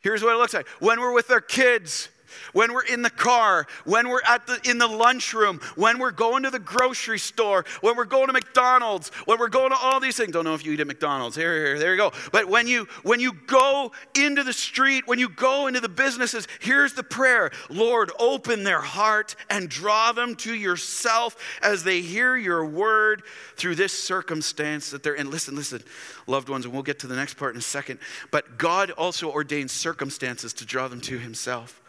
[0.00, 0.68] here's what it looks like.
[0.80, 2.08] When we're with our kids,
[2.52, 6.42] when we're in the car, when we're at the, in the lunchroom, when we're going
[6.44, 10.16] to the grocery store, when we're going to McDonald's, when we're going to all these
[10.16, 10.32] things.
[10.32, 11.36] Don't know if you eat at McDonald's.
[11.36, 12.12] Here, here, there you go.
[12.32, 16.48] But when you when you go into the street, when you go into the businesses,
[16.60, 22.36] here's the prayer: Lord, open their heart and draw them to yourself as they hear
[22.36, 23.22] your word
[23.56, 25.30] through this circumstance that they're in.
[25.30, 25.82] Listen, listen,
[26.26, 27.98] loved ones, and we'll get to the next part in a second.
[28.30, 31.80] But God also ordains circumstances to draw them to Himself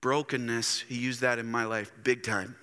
[0.00, 2.56] brokenness, he used that in my life big time.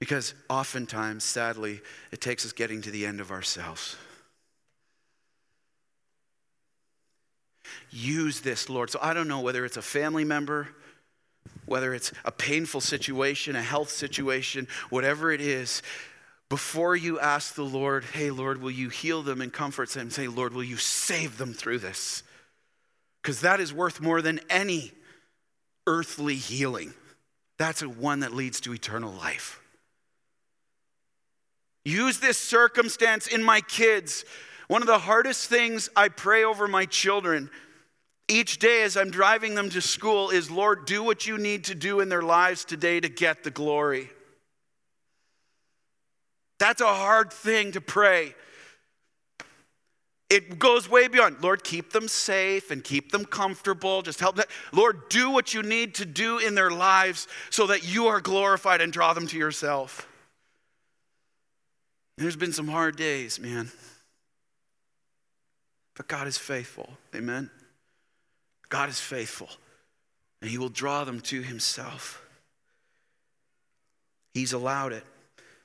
[0.00, 1.80] Because oftentimes, sadly,
[2.12, 3.96] it takes us getting to the end of ourselves.
[7.90, 8.90] Use this, Lord.
[8.90, 10.68] So I don't know whether it's a family member
[11.66, 15.82] whether it's a painful situation, a health situation, whatever it is,
[16.48, 20.10] before you ask the Lord, hey, Lord, will you heal them and comfort them?
[20.10, 22.22] Say, Lord, will you save them through this?
[23.24, 24.92] Because that is worth more than any
[25.86, 26.92] earthly healing.
[27.58, 29.62] That's a one that leads to eternal life.
[31.86, 34.26] Use this circumstance in my kids.
[34.68, 37.48] One of the hardest things I pray over my children
[38.28, 41.74] each day as I'm driving them to school is Lord, do what you need to
[41.74, 44.10] do in their lives today to get the glory.
[46.58, 48.34] That's a hard thing to pray.
[50.34, 51.40] It goes way beyond.
[51.44, 54.02] Lord, keep them safe and keep them comfortable.
[54.02, 54.46] Just help them.
[54.72, 58.80] Lord, do what you need to do in their lives so that you are glorified
[58.80, 60.08] and draw them to yourself.
[62.18, 63.70] There's been some hard days, man.
[65.94, 66.90] But God is faithful.
[67.14, 67.48] Amen.
[68.68, 69.50] God is faithful,
[70.42, 72.20] and He will draw them to Himself.
[74.32, 75.04] He's allowed it.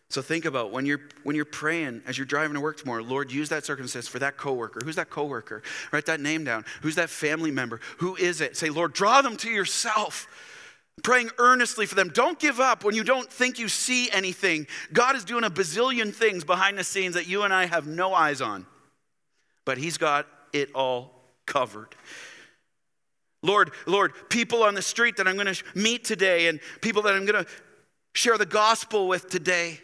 [0.09, 3.31] So think about when you're when you're praying as you're driving to work tomorrow, Lord,
[3.31, 4.81] use that circumstance for that coworker.
[4.83, 5.61] Who's that coworker?
[5.91, 6.65] Write that name down.
[6.81, 7.79] Who's that family member?
[7.99, 8.57] Who is it?
[8.57, 10.27] Say, Lord, draw them to yourself.
[11.03, 12.09] Praying earnestly for them.
[12.09, 14.67] Don't give up when you don't think you see anything.
[14.91, 18.13] God is doing a bazillion things behind the scenes that you and I have no
[18.13, 18.65] eyes on.
[19.63, 21.13] But He's got it all
[21.45, 21.95] covered.
[23.43, 27.13] Lord, Lord, people on the street that I'm going to meet today and people that
[27.13, 27.49] I'm going to
[28.13, 29.79] share the gospel with today.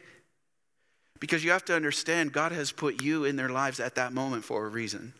[1.19, 4.43] Because you have to understand, God has put you in their lives at that moment
[4.43, 5.13] for a reason.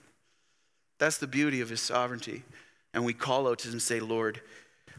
[0.99, 2.43] That's the beauty of His sovereignty.
[2.93, 4.41] And we call out to Him and say, Lord,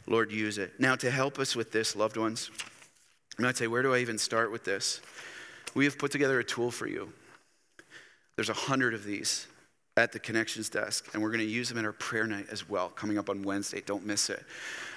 [0.07, 0.79] Lord, use it.
[0.79, 2.51] Now, to help us with this, loved ones,
[3.39, 5.01] I might say, where do I even start with this?
[5.75, 7.13] We have put together a tool for you.
[8.37, 9.47] There's a hundred of these
[9.97, 12.69] at the connections desk, and we're going to use them in our prayer night as
[12.69, 13.83] well, coming up on Wednesday.
[13.85, 14.45] Don't miss it.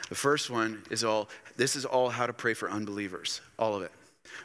[0.10, 3.84] The first one is all this is all how to pray for unbelievers, all of
[3.84, 3.92] it.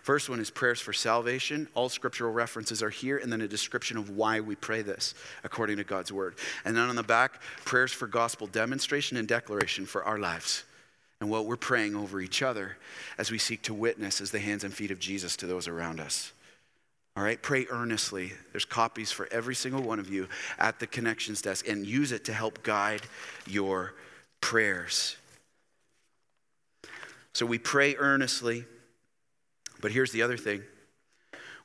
[0.03, 1.69] First one is prayers for salvation.
[1.75, 5.15] All scriptural references are here, and then a description of why we pray this
[5.45, 6.35] according to God's word.
[6.65, 10.65] And then on the back, prayers for gospel demonstration and declaration for our lives
[11.21, 12.77] and what we're praying over each other
[13.17, 16.01] as we seek to witness as the hands and feet of Jesus to those around
[16.01, 16.33] us.
[17.17, 18.33] All right, pray earnestly.
[18.53, 20.29] There's copies for every single one of you
[20.59, 23.03] at the connections desk and use it to help guide
[23.47, 23.95] your
[24.41, 25.17] prayers.
[27.33, 28.65] So we pray earnestly,
[29.81, 30.63] but here's the other thing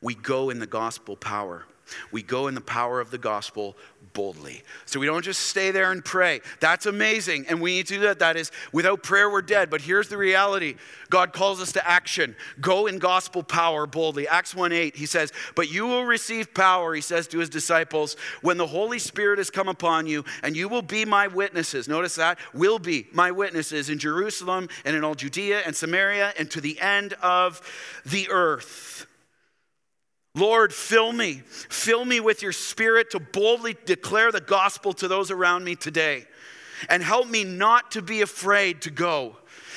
[0.01, 1.65] we go in the gospel power.
[2.11, 3.75] We go in the power of the gospel
[4.13, 4.63] boldly.
[4.85, 6.41] So we don't just stay there and pray.
[6.59, 7.45] That's amazing.
[7.47, 8.19] And we need to do that.
[8.19, 9.69] That is, without prayer, we're dead.
[9.69, 10.75] But here's the reality
[11.09, 12.35] God calls us to action.
[12.59, 14.27] Go in gospel power boldly.
[14.27, 18.15] Acts 1 8, he says, But you will receive power, he says to his disciples,
[18.41, 21.87] when the Holy Spirit has come upon you, and you will be my witnesses.
[21.87, 22.39] Notice that?
[22.53, 26.79] Will be my witnesses in Jerusalem and in all Judea and Samaria and to the
[26.79, 27.61] end of
[28.05, 29.07] the earth.
[30.35, 31.41] Lord, fill me.
[31.45, 36.25] Fill me with your spirit to boldly declare the gospel to those around me today.
[36.87, 39.35] And help me not to be afraid to go.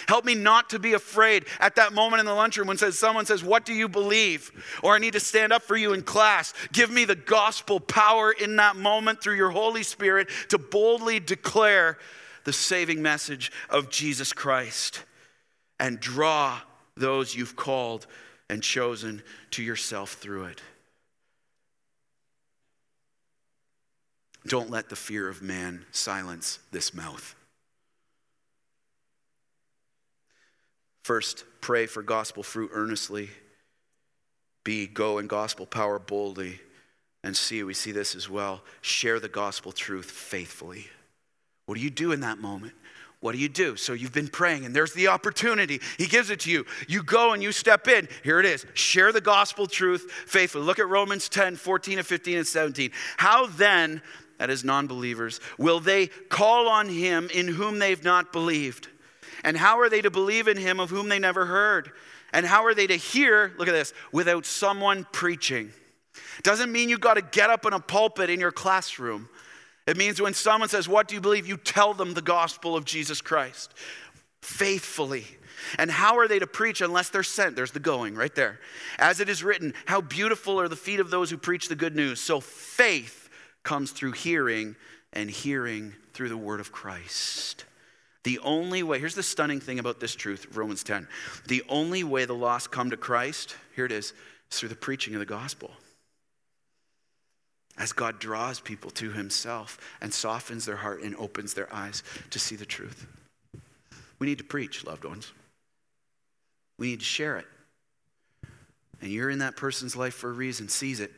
[0.09, 3.27] Help me not to be afraid at that moment in the lunchroom when says, someone
[3.27, 4.51] says, What do you believe?
[4.83, 6.55] Or I need to stand up for you in class.
[6.73, 11.99] Give me the gospel power in that moment through your Holy Spirit to boldly declare
[12.45, 15.05] the saving message of Jesus Christ
[15.79, 16.61] and draw
[16.97, 18.07] those you've called
[18.49, 19.23] and chosen
[19.53, 20.61] to yourself through it.
[24.47, 27.35] Don't let the fear of man silence this mouth.
[31.03, 33.31] First, pray for gospel fruit earnestly.
[34.65, 36.61] B, go in gospel power boldly.
[37.25, 40.89] And C, we see this as well share the gospel truth faithfully.
[41.67, 42.75] What do you do in that moment?
[43.23, 43.77] What do you do?
[43.77, 45.81] So you've been praying, and there's the opportunity.
[45.97, 46.67] He gives it to you.
[46.89, 48.09] You go and you step in.
[48.25, 48.67] Here it is.
[48.75, 50.65] Share the gospel truth faithfully.
[50.65, 52.91] Look at Romans 10, 14 and 15 and 17.
[53.17, 54.03] How then,
[54.39, 58.89] that is non believers, will they call on him in whom they've not believed?
[59.45, 61.93] And how are they to believe in him of whom they never heard?
[62.33, 65.71] And how are they to hear, look at this, without someone preaching?
[66.43, 69.29] Doesn't mean you've got to get up in a pulpit in your classroom.
[69.87, 71.47] It means when someone says, What do you believe?
[71.47, 73.75] you tell them the gospel of Jesus Christ
[74.43, 75.25] faithfully.
[75.79, 77.55] And how are they to preach unless they're sent?
[77.55, 78.59] There's the going right there.
[78.99, 81.95] As it is written, How beautiful are the feet of those who preach the good
[81.97, 82.21] news.
[82.21, 83.29] So faith
[83.63, 84.77] comes through hearing,
[85.13, 87.65] and hearing through the word of Christ.
[88.25, 91.09] The only way, here's the stunning thing about this truth, Romans 10.
[91.49, 94.13] The only way the lost come to Christ, here it is,
[94.51, 95.73] is through the preaching of the gospel
[97.79, 102.39] as God draws people to himself and softens their heart and opens their eyes to
[102.39, 103.07] see the truth.
[104.19, 105.33] We need to preach, loved ones.
[106.79, 107.47] We need to share it.
[109.01, 110.69] And you're in that person's life for a reason.
[110.69, 111.13] Seize it.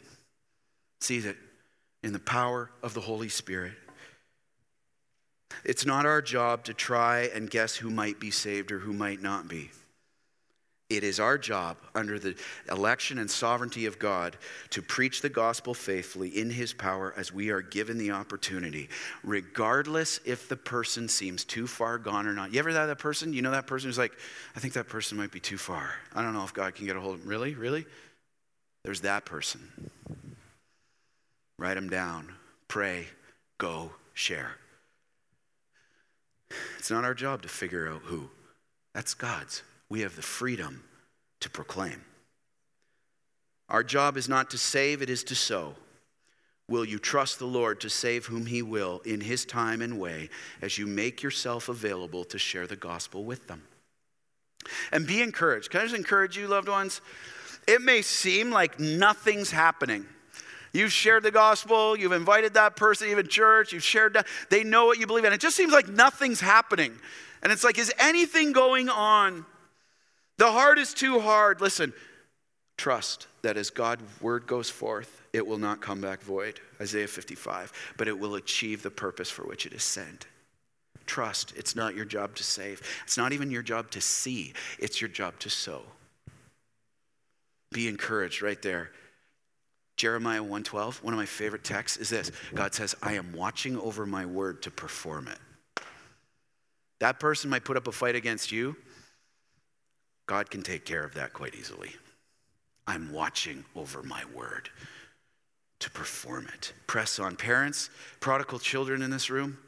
[1.01, 1.37] Seize it
[2.03, 3.73] in the power of the Holy Spirit.
[5.65, 9.23] It's not our job to try and guess who might be saved or who might
[9.23, 9.71] not be.
[10.91, 12.37] It is our job, under the
[12.71, 14.37] election and sovereignty of God,
[14.71, 18.91] to preach the gospel faithfully in His power as we are given the opportunity,
[19.23, 22.53] regardless if the person seems too far gone or not.
[22.53, 23.33] You ever had that person?
[23.33, 24.13] You know that person who's like,
[24.55, 25.91] I think that person might be too far.
[26.15, 27.31] I don't know if God can get a hold of them.
[27.31, 27.55] Really?
[27.55, 27.87] Really?
[28.85, 29.91] There's that person.
[31.59, 32.35] Write them down.
[32.69, 33.07] Pray.
[33.57, 33.93] Go.
[34.13, 34.53] Share.
[36.79, 38.31] It's not our job to figure out who,
[38.95, 39.63] that's God's
[39.95, 40.83] we have the freedom
[41.39, 42.05] to proclaim.
[43.69, 45.77] Our job is not to save, it is to sow.
[46.69, 50.31] Will you trust the Lord to save whom He will in His time and way
[50.61, 53.63] as you make yourself available to share the gospel with them?
[54.91, 55.71] And be encouraged.
[55.71, 57.01] Can I just encourage you, loved ones?
[57.69, 60.07] It may seem like nothing's happening.
[60.73, 64.27] You've shared the gospel, you've invited that person, even church, you've shared that.
[64.51, 65.33] They know what you believe in.
[65.33, 66.99] It just seems like nothing's happening.
[67.45, 69.47] And it's like, is anything going on?
[70.39, 71.61] The heart is too hard.
[71.61, 71.93] Listen,
[72.77, 77.73] trust that as God's word goes forth, it will not come back void, Isaiah 55,
[77.97, 80.27] but it will achieve the purpose for which it is sent.
[81.07, 82.83] Trust, it's not your job to save.
[83.05, 85.85] It's not even your job to see, it's your job to sow.
[87.73, 88.91] Be encouraged right there.
[89.97, 92.33] Jeremiah 112, one of my favorite texts is this.
[92.55, 95.39] God says, "I am watching over my word to perform it."
[97.01, 98.77] That person might put up a fight against you,
[100.27, 101.91] God can take care of that quite easily.
[102.87, 104.71] I'm watching over my word
[105.81, 106.73] to perform it.
[106.87, 107.37] Press on.
[107.37, 109.59] Parents, prodigal children in this room,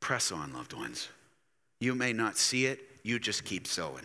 [0.00, 1.08] press on, loved ones.
[1.80, 4.04] You may not see it, you just keep sowing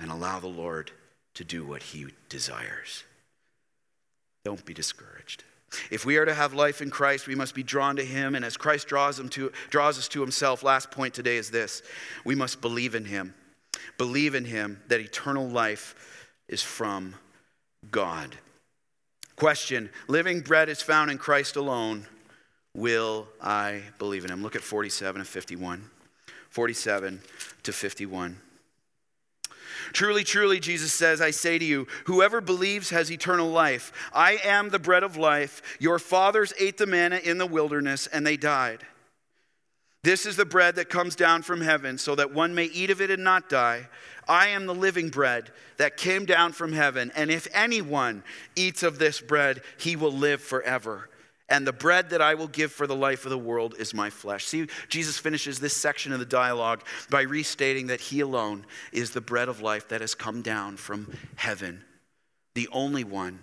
[0.00, 0.90] and allow the Lord
[1.34, 3.04] to do what he desires.
[4.44, 5.44] Don't be discouraged.
[5.90, 8.34] If we are to have life in Christ, we must be drawn to him.
[8.34, 11.82] And as Christ draws, him to, draws us to himself, last point today is this
[12.24, 13.34] we must believe in him
[13.96, 15.94] believe in him, that eternal life
[16.48, 17.14] is from
[17.90, 18.36] God.
[19.36, 22.06] Question Living bread is found in Christ alone.
[22.74, 24.42] Will I believe in him?
[24.42, 25.90] Look at 47 to 51.
[26.50, 27.20] 47
[27.62, 28.40] to 51.
[29.92, 33.92] Truly, truly, Jesus says, I say to you, whoever believes has eternal life.
[34.12, 35.62] I am the bread of life.
[35.78, 38.84] Your fathers ate the manna in the wilderness, and they died.
[40.04, 43.00] This is the bread that comes down from heaven, so that one may eat of
[43.00, 43.88] it and not die.
[44.28, 48.22] I am the living bread that came down from heaven, and if anyone
[48.54, 51.08] eats of this bread, he will live forever.
[51.48, 54.10] And the bread that I will give for the life of the world is my
[54.10, 54.44] flesh.
[54.44, 59.22] See, Jesus finishes this section of the dialogue by restating that he alone is the
[59.22, 61.84] bread of life that has come down from heaven,
[62.54, 63.40] the only one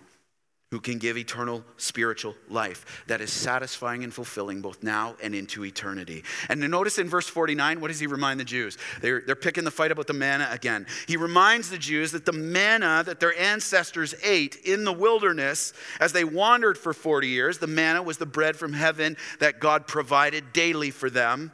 [0.71, 5.63] who can give eternal spiritual life that is satisfying and fulfilling both now and into
[5.63, 6.23] eternity.
[6.49, 8.77] And notice in verse 49, what does he remind the Jews?
[8.99, 10.87] They're, they're picking the fight about the manna again.
[11.07, 16.13] He reminds the Jews that the manna that their ancestors ate in the wilderness as
[16.13, 20.51] they wandered for 40 years, the manna was the bread from heaven that God provided
[20.51, 21.51] daily for them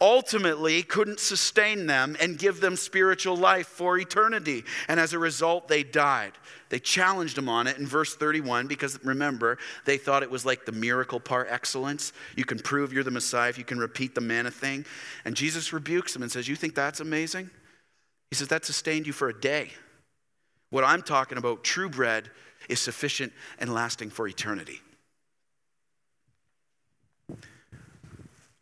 [0.00, 4.64] ultimately couldn't sustain them and give them spiritual life for eternity.
[4.88, 6.32] And as a result, they died.
[6.68, 10.64] They challenged him on it in verse 31 because remember, they thought it was like
[10.64, 12.12] the miracle par excellence.
[12.36, 14.84] You can prove you're the Messiah if you can repeat the manna thing.
[15.24, 17.50] And Jesus rebukes them and says, You think that's amazing?
[18.30, 19.70] He says, That sustained you for a day.
[20.70, 22.30] What I'm talking about, true bread,
[22.68, 24.80] is sufficient and lasting for eternity.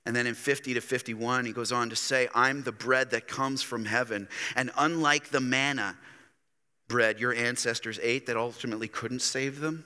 [0.05, 3.29] And then in 50 to 51, he goes on to say, I'm the bread that
[3.29, 4.29] comes from heaven.
[4.57, 5.97] And unlike the manna
[6.89, 9.85] bread your ancestors ate that ultimately couldn't save them,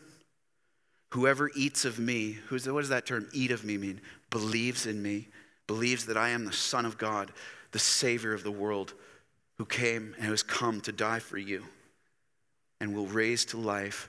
[1.11, 4.01] whoever eats of me, who's, what does that term eat of me mean?
[4.31, 5.29] Believes in me,
[5.67, 7.33] believes that I am the Son of God,
[7.73, 8.95] the Savior of the world,
[9.59, 11.65] who came and has come to die for you
[12.81, 14.09] and will raise to life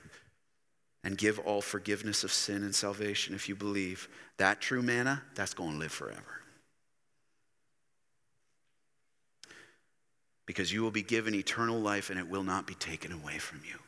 [1.07, 4.09] and give all forgiveness of sin and salvation if you believe.
[4.35, 6.41] That true manna, that's going to live forever.
[10.45, 13.61] Because you will be given eternal life and it will not be taken away from
[13.65, 13.79] you.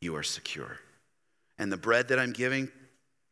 [0.00, 0.78] You are secure.
[1.58, 2.70] And the bread that I'm giving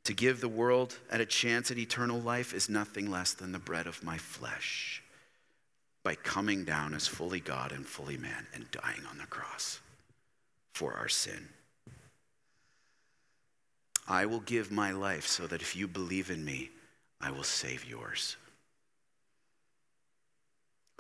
[0.02, 3.60] to give the world at a chance at eternal life is nothing less than the
[3.60, 5.04] bread of my flesh
[6.02, 9.78] by coming down as fully God and fully man and dying on the cross
[10.74, 11.48] for our sin.
[14.06, 16.70] I will give my life so that if you believe in me,
[17.20, 18.36] I will save yours.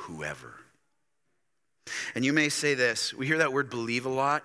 [0.02, 0.56] whoever.
[2.14, 4.42] And you may say this we hear that word believe a lot.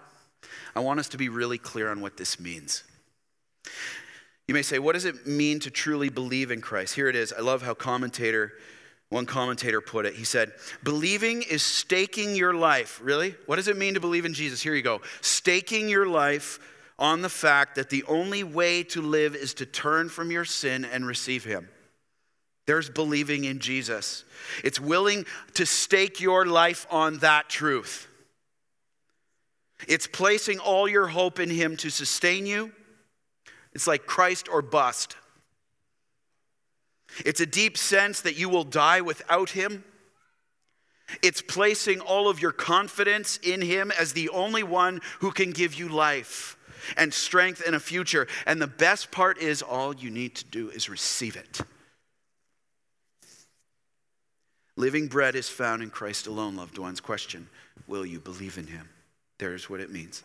[0.76, 2.84] I want us to be really clear on what this means.
[4.48, 6.96] You may say, what does it mean to truly believe in Christ?
[6.96, 7.34] Here it is.
[7.34, 8.54] I love how commentator
[9.10, 10.16] one commentator put it.
[10.16, 10.52] He said,
[10.84, 13.00] Believing is staking your life.
[13.02, 13.36] Really?
[13.46, 14.62] What does it mean to believe in Jesus?
[14.62, 15.02] Here you go.
[15.22, 16.60] Staking your life
[17.00, 20.84] on the fact that the only way to live is to turn from your sin
[20.86, 21.70] and receive Him.
[22.66, 24.26] There's believing in Jesus.
[24.64, 28.08] It's willing to stake your life on that truth.
[29.88, 32.72] It's placing all your hope in Him to sustain you.
[33.74, 35.16] It's like Christ or bust.
[37.26, 39.84] It's a deep sense that you will die without Him.
[41.22, 45.76] It's placing all of your confidence in Him as the only one who can give
[45.76, 46.57] you life
[46.96, 48.28] and strength and a future.
[48.46, 51.62] And the best part is, all you need to do is receive it.
[54.76, 57.02] Living bread is found in Christ alone, loved ones.
[57.02, 57.50] Question
[57.88, 58.90] Will you believe in Him?
[59.40, 60.24] There's what it means.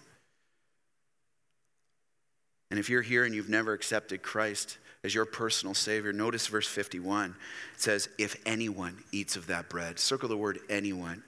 [2.70, 6.12] And if you're here and you've never accepted Christ, as your personal Savior.
[6.12, 7.34] Notice verse 51.
[7.74, 11.22] It says, If anyone eats of that bread, circle the word anyone.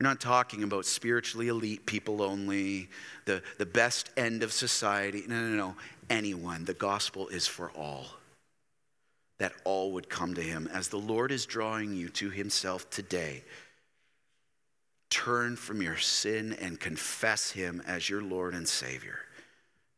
[0.00, 2.88] We're not talking about spiritually elite people only,
[3.26, 5.22] the, the best end of society.
[5.28, 5.76] No, no, no.
[6.10, 6.64] Anyone.
[6.64, 8.06] The gospel is for all.
[9.38, 10.68] That all would come to him.
[10.72, 13.44] As the Lord is drawing you to himself today,
[15.10, 19.20] turn from your sin and confess him as your Lord and Savior,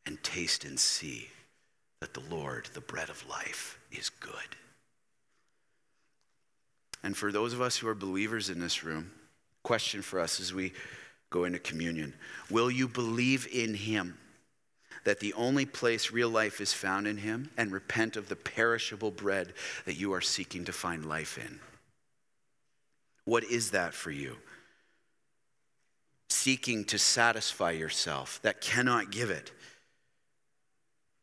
[0.04, 1.28] and taste and see
[2.00, 4.56] that the Lord, the bread of life, is good.
[7.02, 9.10] And for those of us who are believers in this room,
[9.66, 10.72] question for us as we
[11.28, 12.14] go into communion
[12.50, 14.16] Will you believe in Him?
[15.02, 19.10] That the only place real life is found in Him and repent of the perishable
[19.10, 19.54] bread
[19.84, 21.58] that you are seeking to find life in?
[23.24, 24.36] What is that for you?
[26.30, 29.50] Seeking to satisfy yourself that cannot give it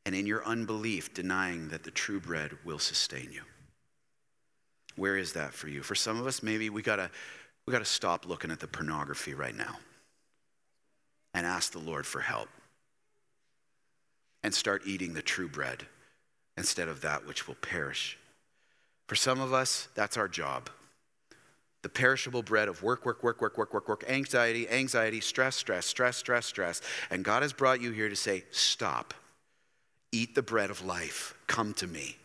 [0.06, 3.44] and in your unbelief, denying that the true bread will sustain you.
[4.98, 5.82] Where is that for you?
[5.82, 7.10] For some of us, maybe we gotta,
[7.66, 9.78] we gotta stop looking at the pornography right now
[11.34, 12.49] and ask the Lord for help
[14.43, 15.86] and start eating the true bread
[16.57, 18.18] instead of that which will perish.
[19.07, 20.70] For some of us, that's our job.
[21.82, 25.86] The perishable bread of work, work, work, work, work, work, work, anxiety, anxiety, stress, stress,
[25.86, 26.82] stress, stress, stress.
[27.09, 29.14] And God has brought you here to say, stop.
[30.11, 31.34] Eat the bread of life.
[31.47, 32.18] Come to me.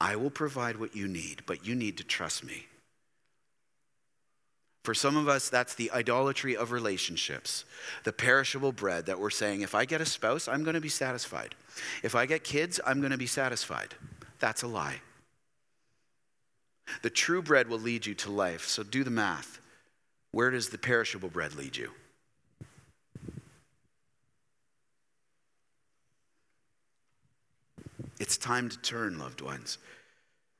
[0.00, 2.66] I will provide what you need, but you need to trust me.
[4.88, 7.66] For some of us, that's the idolatry of relationships,
[8.04, 10.88] the perishable bread that we're saying, if I get a spouse, I'm going to be
[10.88, 11.54] satisfied.
[12.02, 13.96] If I get kids, I'm going to be satisfied.
[14.38, 15.02] That's a lie.
[17.02, 18.64] The true bread will lead you to life.
[18.64, 19.60] So do the math.
[20.30, 21.90] Where does the perishable bread lead you?
[28.18, 29.76] It's time to turn, loved ones.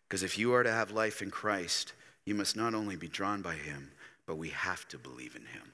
[0.07, 1.95] Because if you are to have life in Christ,
[2.27, 3.91] you must not only be drawn by him,
[4.29, 5.73] but we have to believe in him.